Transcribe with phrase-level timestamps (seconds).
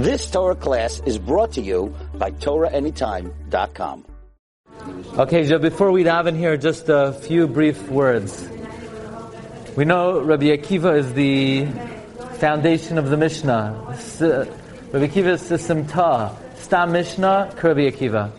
[0.00, 4.06] This Torah class is brought to you by TorahAnytime.com.
[5.18, 8.48] Okay, so before we dive in here, just a few brief words.
[9.76, 11.66] We know Rabbi Akiva is the
[12.38, 13.76] foundation of the Mishnah.
[14.22, 14.46] Uh,
[14.90, 16.34] Rabbi Akiva is System Ta.
[16.56, 18.32] Stam Mishnah, Rabbi Akiva.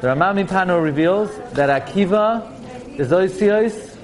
[0.00, 3.98] The Rema MiPano reveals that Akiva is Oisios,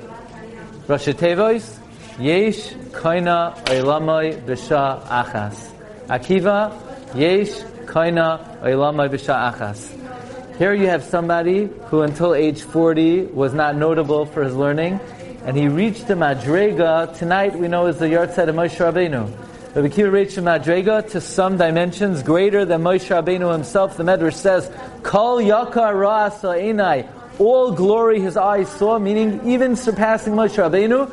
[0.88, 1.78] Rosh Tevois,
[2.18, 5.70] Yesh Koina Oilamai Bisha Achas.
[6.08, 6.70] Akiva,
[7.14, 7.48] Yesh
[7.86, 10.58] Bisha Achas.
[10.58, 15.00] Here you have somebody who until age 40 was not notable for his learning,
[15.46, 19.30] and he reached the Madrega, tonight we know is the Yartzeit of Moshe Rabbeinu.
[19.74, 23.96] Rabbi Akiva reached the Madrega to some dimensions greater than Moshe Rabbeinu himself.
[23.96, 24.70] The Medrash says,
[25.02, 27.08] Kol Yakar Ra'asa Einai,
[27.38, 31.10] all glory his eyes saw, meaning even surpassing Moshe Rabbeinu.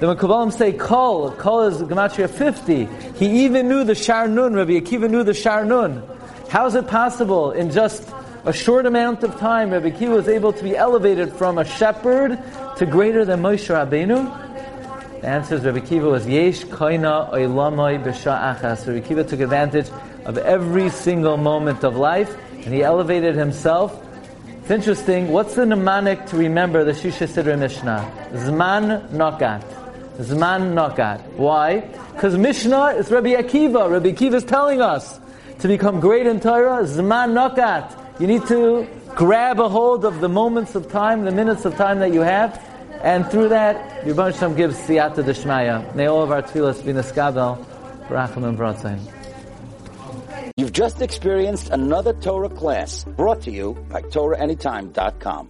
[0.00, 2.88] The Mekubalim say Kol, Kol is Gematria 50.
[3.18, 6.02] He even knew the Shar Nun, Rabbi Akiva knew the Shar Nun.
[6.48, 8.08] How is it possible in just
[8.46, 12.38] a short amount of time, Rabbi Akiva was able to be elevated from a shepherd
[12.78, 15.20] to greater than Moshe Rabbeinu?
[15.20, 18.86] The answer is Rabbi Akiva was Yesh Koina Oilamai B'Sha Achas.
[18.86, 19.90] Rabbi Akiva took advantage
[20.24, 24.02] of every single moment of life, and he elevated himself.
[24.62, 25.28] It's interesting.
[25.28, 28.10] What's the mnemonic to remember the Shisha Sidra Mishnah?
[28.32, 29.69] Zman Nokat.
[30.20, 31.36] Zman Nokat.
[31.36, 31.80] Why?
[32.12, 33.90] Because Mishnah is Rabbi Akiva.
[33.90, 35.18] Rabbi Akiva is telling us
[35.60, 36.84] to become great in Torah.
[36.84, 38.20] Zman Nokat.
[38.20, 42.00] You need to grab a hold of the moments of time, the minutes of time
[42.00, 42.62] that you have,
[43.02, 45.94] and through that, Yibban Shem gives siyata deshmaya.
[45.94, 47.64] May all of our tefillas be neskabel,
[48.08, 49.00] barachim and bratzayin.
[50.56, 55.48] You've just experienced another Torah class brought to you by TorahAnytime.com.